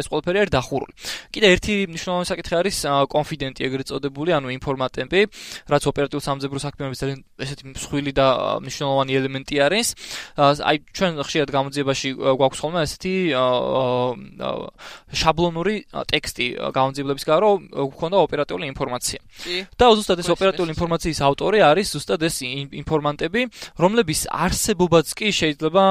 ეს 0.00 0.06
ყველაფერი 0.10 0.38
არის 0.44 0.52
დახურული. 0.52 0.92
კიდე 1.32 1.46
ერთი 1.56 1.74
მნიშვნელოვანი 1.90 2.26
საკითხი 2.26 2.54
არის 2.60 2.76
კონფიდენტი 3.14 3.60
ეგრეთ 3.66 3.86
წოდებული, 3.90 4.30
ანუ 4.36 4.48
ინფორმატემპი, 4.58 5.20
რაც 5.70 5.82
ოპერატიულ 5.86 6.22
სამძებრო 6.26 6.58
საქმეების 6.66 6.98
ძალიან 7.00 7.20
ესეთი 7.40 7.64
მსხვილი 7.72 8.12
და 8.16 8.26
მნიშვნელოვანი 8.60 9.12
ელემენტი 9.16 9.56
არის. 9.66 9.86
აი 10.36 10.76
ჩვენ 10.96 11.12
ხშირად 11.26 11.48
გამოძიებაში 11.56 12.08
გვაქვს 12.16 12.58
ხოლმე 12.62 12.80
ესეთი 12.86 13.14
შაბლონური 15.16 15.76
ტექსტი 16.12 16.46
გამოძიებლების 16.74 17.24
გარო, 17.26 17.50
გვქონდა 17.94 18.16
ოპერატიული 18.26 18.64
ინფორმაცია. 18.72 19.20
და 19.78 19.86
ზუსტად 19.96 20.18
ეს 20.22 20.28
ოპერატიული 20.32 20.70
ინფორმაციის 20.74 21.20
ავტორი 21.22 21.58
არის 21.62 21.86
ზუსტად 21.94 22.20
ეს 22.26 22.36
ინფორმანტები, 22.82 23.40
რომლების 23.78 24.20
არსებობა 24.30 24.98
შიგნითაც 25.06 25.14
კი 25.14 25.30
შეიძლება 25.30 25.84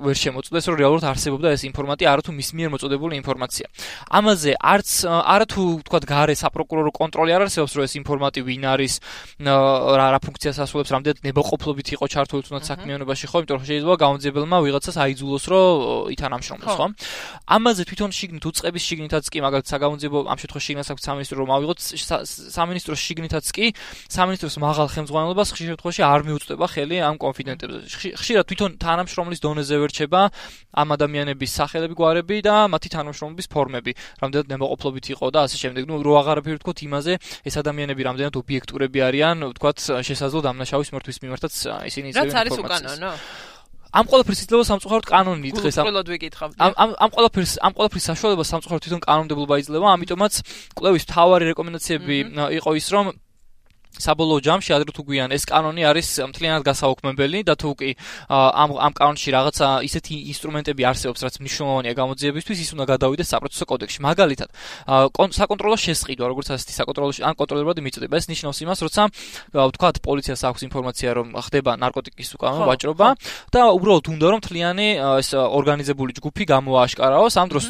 ვერ 0.00 0.16
შემოწდეს, 0.16 0.64
რომ 0.72 0.76
რეალურად 0.80 1.04
არსებობდა 1.04 1.48
ეს 1.52 1.62
ინფორმატი, 1.68 2.04
არათუ 2.08 2.32
მის 2.32 2.48
მიერ 2.56 2.68
მოწოდებული 2.72 3.14
ინფორმაცია. 3.20 3.66
ამაზე 4.08 4.52
არც 4.56 4.88
არათუ 5.04 5.62
თქვა 5.84 6.00
გარე 6.08 6.34
საპროკურორო 6.34 6.90
კონტროლი 6.96 7.30
არ 7.36 7.42
არსებობს, 7.44 7.72
რომ 7.76 7.84
ეს 7.84 7.94
ინფორმატი 8.00 8.40
ვინ 8.40 8.64
არის, 8.64 8.94
რა 9.44 10.06
რა 10.16 10.18
ფუნქციას 10.24 10.56
ასრულებს, 10.64 10.90
რამდენად 10.96 11.18
ნებაყოფლობით 11.28 11.88
იყო 11.92 12.04
ჩართული 12.08 12.42
თუნდაც 12.48 12.64
საქმიანობაში, 12.72 13.24
ხო, 13.28 13.36
იმიტომ 13.44 13.56
რომ 13.60 13.66
შეიძლება 13.68 13.94
გამოძიებელმა 14.00 14.56
ვიღაცას 14.64 14.96
აიძულოს, 15.04 15.44
რომ 15.52 15.68
ითანამშრომლოს, 16.14 16.74
ხო? 16.78 16.86
ამაზე 17.44 17.82
თვითონ 17.84 18.10
შიგნით 18.16 18.44
უწყების 18.48 18.82
შიგნითაც 18.88 19.24
კი 19.28 19.38
მაგალითად 19.44 19.68
საგამოძიებო 19.74 20.18
ამ 20.24 20.38
შემთხვევაში 20.40 20.64
შიგნით 20.64 20.88
აქვს 20.94 21.04
სამინისტრო 21.04 21.36
რომ 21.44 21.50
ავიღოთ 21.54 21.78
სამინისტროს 22.54 23.00
შიგნითაც 23.04 23.46
კი 23.52 23.66
სამინისტროს 24.08 24.56
მაღალ 24.64 24.88
ხელმძღვანელობას 24.94 25.48
ხშირ 25.52 25.66
შემთხვევაში 25.74 26.02
არ 26.08 26.20
მიუწვდება 26.24 26.66
ხელი 26.72 26.96
ამ 27.04 27.16
კონფიდენტებზე. 27.20 27.78
ხშირად 28.16 28.44
თვითონ 28.54 28.78
თანამშრომლის 28.78 29.40
დონეზე 29.42 29.76
ვერჩება 29.82 30.20
ამ 30.78 30.88
ადამიანების 30.94 31.50
სახელები, 31.58 31.94
გვარები 31.98 32.36
და 32.46 32.54
მათი 32.70 32.88
თანამშრომლობის 32.94 33.50
ფორმები. 33.50 33.92
რამდენად 34.22 34.46
ნებაყოფლობით 34.54 35.04
იყო 35.10 35.26
და 35.34 35.40
ასე 35.50 35.56
შემდეგ. 35.58 35.82
ნუ 35.90 35.94
რო 36.06 36.12
აღარაფერი 36.22 36.56
ვთქოთ 36.62 36.78
იმაზე, 36.86 37.12
ეს 37.42 37.54
ადამიანები 37.58 38.02
რამდენად 38.06 38.34
ობიექტურები 38.38 38.98
არიან, 39.10 39.36
ვთქვათ, 39.50 39.78
შესაძლო 40.06 40.40
დამნაშავის 40.46 40.88
მორთვის 40.94 41.18
მიმართაც 41.18 41.54
ისინი 41.90 42.06
ისე 42.14 42.18
ინფორმაციას. 42.22 42.30
რაც 42.30 42.38
არის 42.38 42.54
უკანონო? 42.62 43.12
ამ 43.94 44.06
ყველაფრის 44.10 44.40
იძლევა 44.42 44.64
სამწუხაროდ 44.66 45.06
კანონი 45.06 45.50
დღეს 45.54 45.76
ამ 45.78 45.86
ამ 46.58 46.72
ამ 46.82 46.90
ამ 46.98 47.10
ყველაფრის 47.14 47.52
ამ 47.62 47.72
ყველაფრის 47.78 48.04
საშუალება 48.10 48.44
სამწუხაროდ 48.50 48.82
თვითონ 48.82 49.02
კანონმდებლობა 49.06 49.54
იძლევა, 49.62 49.86
ამიტომაც 49.94 50.34
კვლევის 50.74 51.04
თავარი 51.14 51.44
რეკომენდაციები 51.54 52.16
იყო 52.58 52.70
ის, 52.74 52.86
რომ 52.90 53.14
საბოლოო 53.98 54.40
ჯამში 54.42 54.70
ადრე 54.74 54.90
თუ 54.90 55.02
გვიან 55.06 55.30
ეს 55.34 55.44
კანონი 55.46 55.82
არის 55.86 56.08
მთლიანად 56.30 56.62
გასაუქმებელი 56.66 57.38
და 57.46 57.54
თუ 57.54 57.70
კი 57.78 57.90
ამ 58.28 58.70
ამ 58.74 58.92
კანონში 58.98 59.30
რაღაცა 59.34 59.66
ისეთი 59.86 60.14
ინსტრუმენტები 60.34 60.82
არსებობს 60.90 61.20
რაც 61.24 61.34
მნიშვნელოვანია 61.38 61.92
გამოძიებისთვის 61.94 62.58
ის 62.64 62.70
უნდა 62.74 62.84
გადავიდეს 62.94 63.28
საპროცესო 63.30 63.64
კოდექსში. 63.70 64.00
მაგალითად 64.02 64.48
საკონტროლო 65.14 65.76
შესყიდვა 65.78 66.26
როგორც 66.32 66.46
ასეთი 66.54 66.74
საკონტროლო 66.74 67.12
ან 67.22 67.34
კონტროლებად 67.38 67.76
მიწოდება 67.84 68.14
ეს 68.18 68.26
ნიშნავს 68.30 68.58
იმას 68.64 68.78
როცა 68.84 69.02
ვთქვათ 69.54 69.96
პოლიციას 70.02 70.40
აქვს 70.48 70.60
ინფორმაცია 70.68 71.10
რომ 71.14 71.26
ხდება 71.38 71.72
ნარკოტიკის 71.78 72.28
უკანონო 72.34 72.64
ვაჭრობა 72.70 73.08
და 73.54 73.60
უბრალოდ 73.78 74.04
უნდა 74.14 74.26
რომ 74.34 74.38
მთლიანი 74.42 74.88
ეს 75.22 75.30
ორგანიზებული 75.38 76.12
ჯგუფი 76.18 76.44
გამოაშკარაოს 76.50 77.34
ამ 77.38 77.48
დროს 77.52 77.64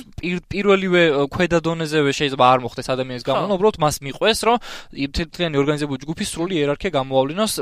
პირველივე 0.48 1.02
ქვედა 1.28 1.58
დონეზევე 1.64 2.10
შეიძლება 2.16 2.44
არ 2.44 2.58
მოხდეს 2.64 2.88
ადამიანის 2.94 3.24
გამო 3.28 3.44
უბრალოდ 3.58 3.76
მას 3.84 3.96
მიყვეს 4.04 4.38
რომ 4.48 4.56
მთლიანი 4.94 5.56
ორგანიზებული 5.62 5.98
ჯგუფი 6.04 6.13
ჯგუფის 6.14 6.30
სრული 6.30 6.54
იერარქია 6.62 6.90
გამოავლინოს 6.94 7.52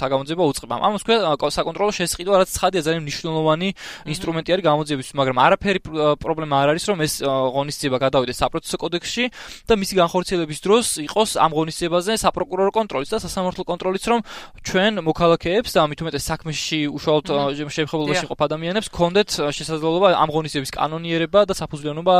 საგამოძიებო 0.00 0.44
უწყებამ. 0.48 0.80
ამას 0.88 1.02
ქვია 1.04 1.36
საკონტროლო 1.36 1.92
შესყიდვა, 1.92 2.34
რაც 2.40 2.48
ცხადია 2.56 2.80
ძალიან 2.80 3.02
მნიშვნელოვანი 3.04 3.68
ინსტრუმენტი 4.08 4.50
არის 4.56 4.64
გამოძიებისთვის, 4.64 5.14
მაგრამ 5.20 5.36
არაფერი 5.44 5.80
პრობლემა 6.16 6.54
არ 6.64 6.68
არის, 6.72 6.84
რომ 6.88 6.98
ეს 7.04 7.14
ღონისძიება 7.20 7.98
გადავიდეს 8.00 8.40
საპროცესო 8.40 8.76
კოდექსში 8.80 9.24
და 9.68 9.72
მისი 9.76 9.94
განხორციელების 10.00 10.58
დროს 10.64 10.86
იყოს 11.04 11.30
ამ 11.44 11.50
ღონისძიებაზე 11.52 12.12
საპროკურორო 12.24 12.72
კონტროლიც 12.72 13.08
და 13.12 13.18
სასამართლო 13.20 13.62
კონტროლიც, 13.68 14.04
რომ 14.08 14.20
ჩვენ 14.64 14.92
მოქალაქეებს 15.04 15.70
და 15.76 15.80
მით 15.84 16.00
უმეტეს 16.08 16.24
საქმეში 16.24 16.80
უშუალოდ 16.88 17.26
შეეხებულობაში 17.68 18.26
ყოფ 18.32 18.40
ადამიანებს 18.48 18.88
კონდეთ 18.88 19.28
შესაძლებლობა 19.52 20.16
ამ 20.16 20.28
ღონისძიების 20.32 20.72
კანონიერება 20.72 21.40
და 21.44 21.52
საფუძვლიანობა 21.52 22.14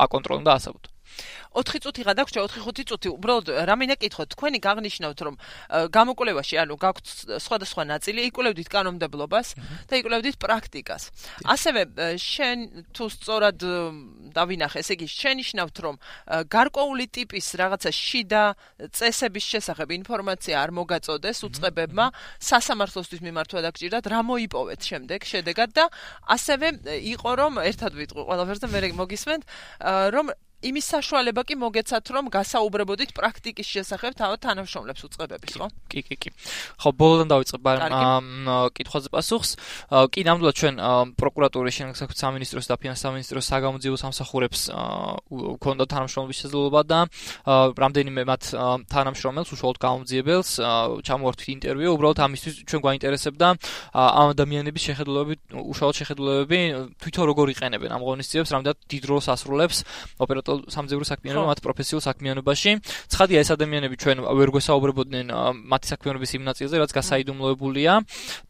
აკონტროლონ 0.00 0.44
და 0.48 0.56
ასაბოთ. 0.56 0.99
4 1.54 1.82
წუთი 1.82 2.02
გადაგჭა 2.06 2.40
4-5 2.46 2.84
წუთი. 2.90 3.08
უბრალოდ 3.10 3.46
რამინდა 3.66 3.96
კითხოთ 3.98 4.28
თქვენი 4.34 4.58
გაღნიშნავთ 4.62 5.20
რომ 5.26 5.34
გამოკვლევაში 5.90 6.54
ანუ 6.62 6.74
გაქვთ 6.78 7.06
სხვადასხვა 7.42 7.82
ნაწილი 7.90 8.20
იკვლევდით 8.30 8.68
კანონმდებლობას 8.70 9.48
და 9.90 9.94
იკვლევდით 9.98 10.36
პრაქტიკას. 10.38 11.02
ასევე 11.44 11.80
შენ 12.16 12.58
თუ 12.94 13.04
სწორად 13.10 13.58
დავინახე 14.30 14.78
ესე 14.78 14.94
იგი 14.94 15.06
შენიშნავთ 15.10 15.76
რომ 15.84 15.94
გარკვეული 16.54 17.06
ტიპის 17.10 17.46
რაღაცა 17.58 17.90
შიდა 17.90 18.42
წესების 18.94 19.44
შესახებ 19.52 19.88
ინფორმაცია 20.00 20.54
არ 20.62 20.70
მოგაწოდეს 20.78 21.38
უწყებებმა 21.50 22.06
სასამართლოსთვის 22.38 23.20
მიმართვა 23.26 23.58
დაგჭირდათ 23.66 24.04
რა 24.06 24.20
მოიპოვეთ 24.30 24.80
შემდეგ 24.90 25.20
შედეგად 25.26 25.70
და 25.74 25.84
ასევე 26.30 26.68
იყო 27.10 27.30
რომ 27.42 27.52
ერთად 27.64 27.92
ვიტყვი 27.98 28.22
ყველაფერს 28.30 28.62
და 28.62 28.68
მე 28.70 28.80
მოგისმენთ 29.00 29.42
რომ 30.14 30.26
იმის 30.60 30.86
საშუალება 30.92 31.42
კი 31.48 31.54
მოგეცათ 31.60 32.04
რომ 32.12 32.28
გასაუბრებოდით 32.32 33.10
პრაქტიკის 33.16 33.66
შესახებ 33.74 34.12
თავად 34.20 34.38
თანამშრომლებს 34.44 35.02
უწყებების 35.08 35.54
ხო? 35.56 35.66
კი, 35.88 36.00
კი, 36.04 36.16
კი. 36.20 36.30
ხო, 36.80 36.90
ბოლოდან 37.00 37.28
დავიწყებ 37.32 37.60
ამ 37.64 38.26
კითხვაზე 38.76 39.08
პასუხს. 39.08 39.50
კი, 39.88 40.20
ნამდვილად 40.28 40.54
ჩვენ 40.60 40.74
პროკურატურის 41.16 41.74
შენახსა 41.80 42.04
სამინისტროს 42.12 42.66
და 42.68 42.76
ფინანსთა 42.76 43.08
სამინისტროს 43.08 43.46
საგამოძიებო 43.50 43.98
სამსახურებს 44.04 44.60
ქონდა 45.64 45.84
თანამშრომლობის 45.90 46.36
შესაძლებლობა 46.40 46.80
და 46.90 46.98
რამდენიმე 47.80 48.22
მათ 48.28 48.42
თანამშრომელს 48.92 49.48
უშუალოდ 49.56 49.78
გამომძიებელს 49.80 50.50
ჩამოვართვით 51.08 51.48
ინტერვიუ, 51.56 51.90
უბრალოდ 51.96 52.18
ამისთვის 52.20 52.54
ჩვენ 52.68 52.80
გვაინტერესებდა 52.84 53.46
ამ 53.96 54.26
ადამიანების 54.36 54.82
შეხედულებები, 54.90 55.34
უშუალოდ 55.56 55.96
შეხედულებები 56.00 56.58
თვითონ 57.00 57.24
როგორ 57.30 57.46
იყენებენ 57.54 57.90
ამ 57.96 58.02
ღონისძიებებს, 58.04 58.50
რამდენად 58.54 58.78
დიდ 58.90 59.04
როლს 59.10 59.26
ასრულებს 59.34 59.78
ოპერატორ 60.20 60.49
სამძებრო 60.74 61.04
საქმიანობა 61.12 61.46
მათ 61.50 61.60
პროფესიულ 61.64 62.02
საქმიანობაში. 62.04 62.70
ცხადია 63.10 63.38
ეს 63.40 63.50
ადამიანები 63.56 63.96
ჩვენ 64.02 64.16
ვერ 64.26 64.48
გვესაუბრებოდნენ 64.54 65.26
მათი 65.72 65.86
საქმიანობის 65.92 66.30
იმ 66.36 66.42
ნაწილზე, 66.50 66.74
რაც 66.82 66.90
გასაიდუმლოებულია 66.98 67.92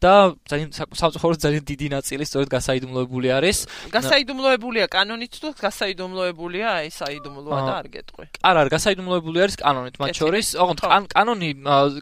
და 0.03 0.13
ძალიან 0.51 0.69
სამწუხაროდ 0.75 1.39
ძალიან 1.45 1.63
დიდი 1.71 1.87
ნაწილი 1.95 2.23
სწორედ 2.25 2.49
გასაიდუმლოებული 2.51 3.27
არის. 3.37 3.57
გასაიდუმლოებულია 3.95 4.85
კანონით 4.91 5.33
თუ 5.41 5.47
გასაიდუმლოებულია 5.61 6.67
აი 6.81 6.89
საიდუმლოა 6.91 7.59
და 7.67 7.73
არ 7.81 7.87
გეტყვი. 7.95 8.25
არა, 8.41 8.57
არა, 8.65 8.69
გასაიდუმლოებული 8.75 9.37
არის 9.45 9.55
კანონით 9.61 9.95
მათ 10.01 10.11
შორის. 10.17 10.47
ოღონდ 10.57 10.79
კანონი 11.15 11.49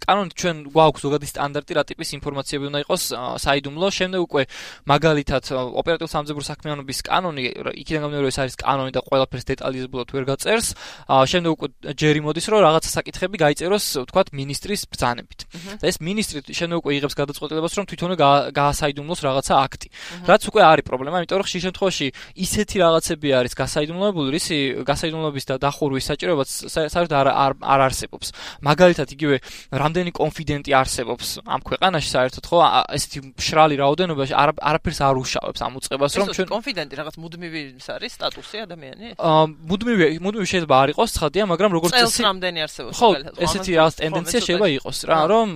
კანონით 0.08 0.34
ჩვენ 0.40 0.58
გვაქვს 0.74 1.02
ზოგადი 1.06 1.28
სტანდარტი 1.30 1.74
რა 1.78 1.84
ტიპის 1.90 2.10
ინფორმაციები 2.18 2.66
უნდა 2.70 2.80
იყოს 2.86 3.04
საიდუმლო. 3.44 3.88
შემდეგ 4.00 4.22
უკვე 4.30 4.44
მაგალითად 4.88 5.44
ოპერატიულ 5.82 6.12
სამძებრო 6.14 6.44
საქმიანობის 6.46 7.00
კანონი 7.10 7.42
იქიდან 7.82 8.02
გამომდინარე 8.06 8.30
ეს 8.30 8.40
არის 8.40 8.56
კანონი 8.64 8.92
და 8.96 9.02
ყველაფერს 9.04 9.46
დეტალიზ 9.50 9.86
შესაძლებლად 9.90 10.10
ვერ 10.14 10.26
გაწერს. 10.30 10.68
შემდეგ 11.10 11.52
უკვე 11.58 11.68
ჯერი 11.98 12.22
მოდის, 12.22 12.46
რომ 12.50 12.60
რაღაცა 12.62 12.90
საკითხები 12.94 13.38
გაიწეროს, 13.40 13.86
ვთქვათ, 14.06 14.28
ministris 14.34 14.86
ბრძანებით. 14.86 15.40
და 15.82 15.86
ეს 15.90 15.98
ministri 16.00 16.40
შემდეგ 16.46 16.78
უკვე 16.80 16.92
იღებს 17.00 17.16
გადაწყვეტილებას, 17.18 17.74
რომ 17.78 17.86
თვითონვე 17.90 18.16
გაასაიდუმლოს 18.54 19.20
რაღაცა 19.26 19.54
აქტი. 19.66 19.88
რაც 20.30 20.42
უკვე 20.50 20.62
არის 20.70 20.86
პრობლემა, 20.86 21.16
იმიტომ 21.20 21.38
რომ 21.40 21.48
ხშირ 21.50 21.62
შემთხვევაში 21.66 22.08
ისეთი 22.38 22.78
რაღაცები 22.80 23.28
არის 23.40 23.54
გასაიდუმლოებული, 23.58 24.30
რისი 24.30 24.58
გასაიდუმლოების 24.86 25.46
და 25.50 25.56
დახურვის 25.60 26.06
საჭიროებაც 26.10 26.50
საერთოდ 26.70 27.14
არ 27.14 27.28
არ 27.60 27.80
არსებობს. 27.90 28.28
მაგალითად, 28.62 29.08
იგივე 29.16 29.36
რამდენი 29.74 30.12
კონფიდენტი 30.14 30.72
არსებობს 30.82 31.28
ამ 31.50 31.62
ქვეყანაში 31.66 32.10
საერთოდ 32.14 32.44
ხო, 32.50 32.58
ესეთი 32.94 33.20
მშრალი 33.34 33.76
რაოდენობაში 33.82 34.34
არაფერს 34.38 35.00
არ 35.00 35.16
უშავებს 35.24 35.60
ამ 35.66 35.74
უწყებას, 35.80 36.12
რომ 36.20 36.28
ჩვენ 36.38 36.50
კონფიდენტი 36.50 36.94
რაღაც 37.00 37.16
მუდმივი 37.20 37.62
არის 37.90 38.12
სტატუსი 38.20 38.58
ადამიანის? 38.68 39.16
აა 39.20 39.46
მუდმივი 39.80 40.20
მუდმივი 40.20 40.48
შეიძლება 40.52 40.76
არ 40.84 40.90
იყოს 40.94 41.10
ცხადია, 41.16 41.44
მაგრამ 41.48 41.72
როგორც 41.72 41.92
წესი 41.96 42.04
წელს 42.04 42.18
რამდენი 42.28 42.60
არსებობს 42.68 42.96
ხო, 43.00 43.10
ესეთი 43.40 43.72
რაღაც 43.80 43.96
ტენდენცია 44.00 44.40
შეიძლება 44.44 44.68
იყოს 44.76 44.98
რა, 45.08 45.20
რომ 45.32 45.48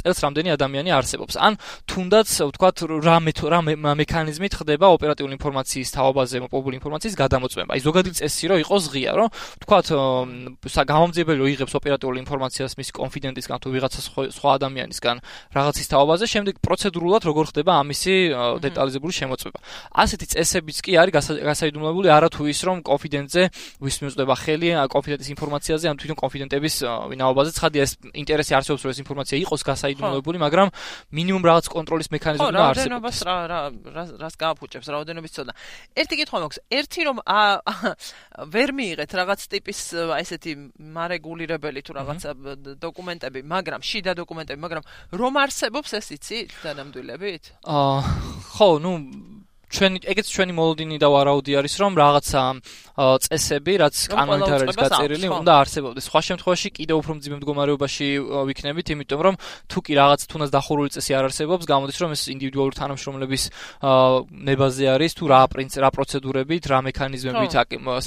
წელს 0.00 0.18
რამდენი 0.20 0.48
ადამიანი 0.52 0.90
არსებობს. 1.00 1.34
ან 1.40 1.52
თუნდაც 1.88 2.28
ვთქვათ 2.50 2.76
რა 3.00 3.16
რა 3.24 3.60
მექანიზმით 4.00 4.52
ხდება 4.60 4.86
ოპერატიული 4.96 5.32
ინფორმაციის 5.40 5.88
თაობაზე 5.96 6.36
მოპოვებული 6.44 6.74
ინფორმაციის 6.80 7.14
გადამოწმება. 7.16 7.70
აი 7.72 7.80
ზოგადი 7.80 8.10
წესი 8.20 8.44
რომ 8.50 8.58
იყოს 8.60 8.84
ღია, 8.92 9.12
რომ 9.16 9.28
ვთქვათ 9.64 9.86
გამომძიებელი 10.92 11.40
იღებს 11.56 11.74
ოპერატიული 11.80 12.18
ინფორმაციას 12.20 12.72
მისი 12.76 12.92
კონფიდენტისგან 13.00 13.58
თუ 13.64 13.68
ვიღაცა 13.74 14.00
სხვა 14.36 14.50
ადამიანისგან 14.60 15.16
რაღაცის 15.56 15.86
თაობაზე, 15.88 16.24
შემდეგ 16.28 16.54
პროცედურულად 16.60 17.22
როგორ 17.24 17.44
ხდება 17.50 17.72
ამისი 17.80 18.14
დეტალიზებული 18.60 19.12
შემოწმება. 19.20 19.58
ასეთი 20.04 20.26
წესებიც 20.36 20.78
კი 20.84 20.92
არის 21.00 21.12
გასაიდუმლოებული 21.40 22.08
არათუ 22.10 22.42
ის 22.50 22.60
რომ 22.68 22.76
კონფიდენტზე 22.84 23.42
ვის 23.78 23.96
მიუწვდება 24.02 24.34
ხელი 24.42 24.68
კონფიდენტის 24.90 25.28
ინფორმაციაზე 25.34 25.86
ამ 25.90 25.96
თვითონ 26.00 26.18
კონფიდენტების 26.18 26.74
ვინაობაზე. 27.10 27.50
ცხადია 27.54 27.82
ეს 27.86 27.92
ინტერესი 28.12 28.52
არსებობს 28.58 28.82
რომ 28.84 28.90
ეს 28.90 29.00
ინფორმაცია 29.04 29.36
იყოს 29.44 29.60
გასაიდუმლოებული 29.70 30.38
მაგრამ 30.40 30.68
მინიმუმ 31.14 31.42
რაღაც 31.50 31.66
კონტროლის 31.70 32.08
მექანიზმი 32.10 32.48
უნდა 32.50 32.66
არსებობს. 32.70 33.16
რა 33.24 33.36
რა 33.50 33.60
რას 34.20 34.34
გააფუჭებს 34.40 34.86
რაოდენობის 34.90 35.32
ცოდნა. 35.36 35.52
ერთი 35.96 36.14
კითხვა 36.20 36.38
მაქვს. 36.42 36.58
ერთი 36.70 37.00
რომ 37.06 37.18
ვერ 38.54 38.70
მიიღეთ 38.76 39.10
რაღაც 39.20 39.40
ტიპის 39.52 39.78
ესეთი 40.20 40.52
მარეგულირებელი 40.80 41.80
თუ 41.84 41.92
რაღაცა 41.98 42.30
დოკუმენტები 42.80 43.40
მაგრამ 43.44 43.80
შიდა 43.84 44.12
დოკუმენტები 44.20 44.60
მაგრამ 44.60 44.84
რომ 45.20 45.34
არსებობს 45.44 45.90
ეს 46.00 46.06
იცი 46.16 46.38
თანამდვილებით 46.62 47.44
აა 47.66 47.98
ხო 48.54 48.70
ნუ 48.84 48.92
ჩვენ 49.70 49.92
ეგეც 50.02 50.26
ჩვენი 50.34 50.52
მოლოდინი 50.54 50.96
და 50.98 51.08
ვარაუდი 51.14 51.52
არის 51.60 51.74
რომ 51.80 51.92
რაღაცა 51.94 52.42
წესები 53.00 53.74
რაც 53.80 53.96
კანონით 54.10 54.50
არის 54.50 54.76
გაწერილი 54.76 55.28
უნდა 55.30 55.52
არსებობდეს. 55.62 56.04
სხვა 56.10 56.20
შემთხვევაში 56.28 56.68
კიდევ 56.74 56.96
უფრო 57.00 57.12
მძიმე 57.16 57.36
მდგომარეობაში 57.40 58.08
ვიქნებით 58.50 58.86
იმიტომ 58.94 59.20
რომ 59.26 59.34
თუ 59.70 59.78
კი 59.80 59.92
რაღაც 59.94 60.20
თუნდაც 60.30 60.50
დახურული 60.50 60.90
წესი 60.90 61.12
არ 61.16 61.24
არსებობს 61.30 61.64
გამოდის 61.70 61.96
რომ 62.02 62.10
ეს 62.18 62.22
ინდივიდუალური 62.34 62.74
თანამშრომლების 62.82 63.42
ნებაზე 64.50 64.84
არის 64.90 65.12
თუ 65.16 65.24
რა 65.30 65.40
პრინციპი 65.54 65.80
რა 65.80 65.90
პროცედურებით 65.94 66.62
რა 66.66 66.78
მექანიზმებით 66.90 67.52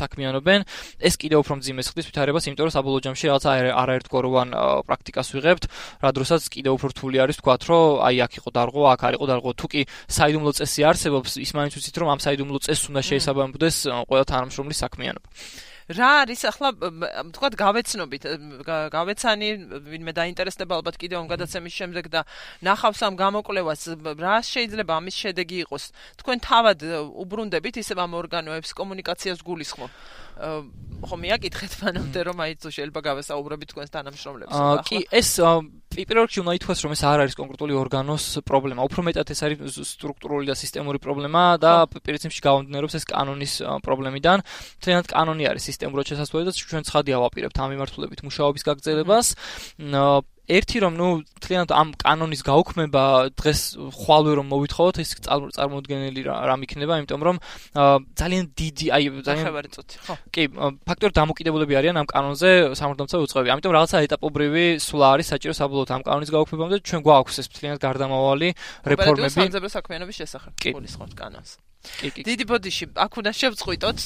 საქმიანობენ. 0.04 0.60
ეს 1.00 1.14
კიდევ 1.16 1.38
უფრო 1.48 1.54
მძიმე 1.64 1.82
ხდის 1.88 2.06
ვითარებას 2.12 2.44
იმიტომ 2.52 2.66
რომ 2.68 2.76
საბოლოო 2.76 3.02
ჯამში 3.08 3.26
რაღაცა 3.32 3.50
არაერთგვაროვან 3.84 4.48
პრაქტიკას 4.84 5.28
ვიღებთ 5.34 5.64
რა 6.04 6.10
დროსაც 6.12 6.42
კიდევ 6.54 6.72
უფრო 6.76 6.88
რთული 6.92 7.18
არის 7.24 7.40
თქვა 7.40 7.56
რომ 7.72 8.04
აი 8.04 8.16
აქ 8.26 8.34
იყო 8.44 8.50
დარღო 8.52 8.82
აქ 8.94 9.02
არ 9.08 9.14
იყო 9.18 9.26
დარღო 9.32 9.52
თუ 9.56 9.68
კი 9.72 9.82
საიდუმლო 10.12 10.52
წესი 10.60 10.82
არსებობს 10.92 11.32
ის 11.40 11.52
მაინც 11.58 11.74
ვიცით 11.78 11.98
რომ 12.02 12.10
ამ 12.14 12.20
საიდუმლო 12.26 12.60
წესს 12.66 12.90
უნდა 12.90 13.02
შეესაბამებოდეს 13.10 13.78
ყველა 14.10 14.26
თანამშრომლის 14.34 14.82
საქმიანობა. 14.84 15.28
რა 15.92 16.10
არის 16.24 16.42
ახლა 16.48 16.70
თქვათ 17.36 17.54
გავეცნობით 17.60 18.24
გავეცანი 18.94 19.50
ვინმე 19.84 20.14
დაინტერესდება 20.16 20.80
ალბათ 20.80 20.96
კიდევ 20.96 21.18
ამ 21.24 21.28
გადაცემის 21.28 21.74
შემდეგ 21.76 22.08
და 22.08 22.22
ნახავს 22.64 23.04
ამ 23.04 23.20
გამოკვლევას 23.20 23.82
რა 24.16 24.38
შეიძლება 24.48 24.94
ამის 24.96 25.16
შედეგი 25.20 25.58
იყოს? 25.68 25.84
თქვენ 26.24 26.38
თავად 26.40 26.80
უბრუნდებით 27.20 27.84
ისევ 27.84 27.98
ამ 28.00 28.12
ორგანოებს 28.16 28.72
კომუნიკაციას 28.80 29.44
გულისხმობ 29.44 29.92
ხო 31.04 31.16
მიაკითხეთ 31.20 31.74
მანამდე 31.84 32.20
რომ 32.32 32.38
აი 32.44 32.52
თუ 32.64 32.70
შეიძლება 32.74 33.02
გავესაუბრებით 33.04 33.70
თქვენს 33.74 33.92
თანამშრომლებს 33.94 34.56
აა 34.56 34.84
კი 34.88 34.98
ეს 35.12 35.30
პირველ 35.94 36.26
რიგში 36.26 36.42
უნდა 36.42 36.54
ითქვას 36.58 36.80
რომ 36.84 36.94
ეს 36.96 37.02
არ 37.06 37.20
არის 37.24 37.36
კონკრეტული 37.38 37.74
ორგანოს 37.78 38.26
პრობლემა. 38.50 38.82
უფრო 38.88 39.00
მეტად 39.06 39.30
ეს 39.30 39.42
არის 39.46 39.78
სტრუქტურული 39.94 40.50
და 40.50 40.56
სისტემური 40.58 40.98
პრობლემა 40.98 41.44
და 41.62 41.74
პრინციპში 41.86 42.42
გავამდინარეობს 42.42 42.98
ეს 42.98 43.06
კანონის 43.14 43.54
პრობლემიდან. 43.86 44.38
თუნდაც 44.82 45.06
კანონი 45.14 45.44
არის 45.54 45.64
სისტემურად 45.70 46.06
შესაძლებელი 46.10 46.50
და 46.50 46.54
ჩვენ 46.58 46.84
ცხადია 46.90 47.18
ვაპირებთ 47.22 47.58
ამ 47.62 47.70
მიმართულებით 47.78 48.20
მუშაობის 48.26 48.64
გაგრძელებას 48.66 49.28
ერთი 50.44 50.78
რომ 50.84 50.94
ნუ 51.00 51.08
თლიანად 51.40 51.72
ამ 51.72 51.90
კანონის 51.96 52.42
გაუქმება 52.44 53.04
დღეს 53.40 53.62
ხვალვე 53.96 54.32
რომ 54.40 54.48
მოვითხოვოთ 54.52 54.96
ეს 55.00 55.10
წარმოუდგენელი 55.24 56.22
რამ 56.28 56.62
იქნება 56.68 57.00
იმიტომ 57.00 57.22
რომ 57.24 57.38
ძალიან 58.20 58.46
დიდი 58.52 58.86
აი 58.92 59.04
ძალიან 59.24 59.46
ხევარი 59.48 59.70
წუთი 59.72 59.96
ხო. 60.04 60.16
კი 60.36 60.44
ფაქტორი 60.84 61.14
დამოკიდებულები 61.16 61.74
არიან 61.80 61.96
ამ 62.04 62.08
კანონზე 62.12 62.52
სამართალმცავი 62.76 63.24
უწყები. 63.24 63.48
ამიტომ 63.56 63.72
რაღაცა 63.72 63.98
ეტაპობრივი 64.04 64.66
სულ 64.84 65.02
არის 65.16 65.28
საჭირო 65.32 65.54
საბოლოოდ 65.56 65.90
ამ 65.96 66.02
კანონის 66.04 66.32
გაუქმებამდე 66.36 66.78
ჩვენ 66.84 67.02
გვაქვს 67.08 67.36
ეს 67.40 67.48
თლიანად 67.56 67.80
გარდამავალი 67.80 68.50
რეფორმები. 68.84 69.32
ოპერატიული 69.32 69.70
საქმიანობის 69.72 70.16
შესახებ 70.20 70.52
გულისხმობთ 70.60 71.16
კანონს 71.16 71.56
დიდი 72.24 72.46
ბოდიში. 72.48 72.86
აქ 72.96 73.12
უნდა 73.20 73.32
შევწყვიტოთ 73.36 73.98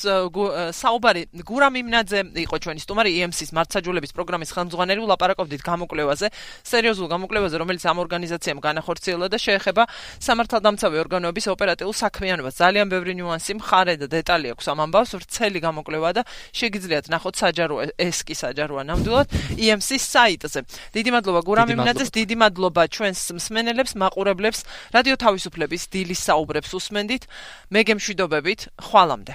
საუბარი 0.74 1.22
გურამ 1.46 1.76
იმნაძე 1.78 2.20
იყო 2.46 2.56
ჩვენი 2.58 2.80
სტუმარი 2.82 3.10
EMC-ის 3.22 3.52
მართსაჯულების 3.54 4.12
პროგრამის 4.18 4.50
ხელმძღვანელი 4.56 5.02
ვლაპარაკობდით 5.06 5.62
გამოკვლევაზე 5.62 6.28
სერიოზულ 6.66 7.08
გამოკვლევაზე 7.14 7.56
რომელიც 7.62 7.84
ამ 7.86 7.98
ორგანიზაციამ 8.02 8.60
განახორციელა 8.66 9.28
და 9.30 9.38
შეეხება 9.38 9.84
სამართალდამცავი 10.26 10.98
ორგანოების 11.06 11.46
ოპერატიულ 11.54 11.94
საქმიანობას. 11.94 12.54
ძალიან 12.58 12.88
ბევრი 12.90 13.14
ნიუანსი 13.18 13.54
მხარე 13.62 13.94
და 14.02 14.08
დეტალი 14.10 14.48
აქვს 14.58 14.66
ამ 14.74 14.80
ამბავს. 14.86 15.12
ვრცელი 15.18 15.60
გამოკვლევა 15.62 16.10
და 16.18 16.22
შეგიძლიათ 16.58 17.06
ნახოთ 17.14 17.36
საჯარო 17.38 17.76
ეს 17.98 18.18
კი 18.26 18.36
საჯაროა 18.38 18.84
ნამდვილად 18.90 19.28
EMC-ის 19.58 20.04
საიტზე. 20.18 20.60
დიდი 20.98 21.10
მადლობა 21.14 21.40
გურამ 21.46 21.70
იმნაძეს 21.78 22.10
დიდი 22.10 22.36
მადლობა 22.42 22.84
ჩვენს 22.90 23.22
მსმენელებს 23.38 23.92
მაყურებლებს 24.02 24.60
რადიო 24.96 25.16
თავისუფლების 25.22 25.84
დილის 25.94 26.22
საუბრებს 26.28 26.72
უსმენდით 26.78 27.24
მე 27.68 27.82
გემშვიდობებით 27.88 28.62
ხვალამდე 28.90 29.34